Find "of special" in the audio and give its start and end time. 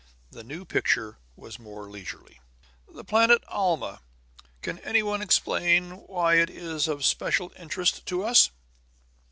6.87-7.53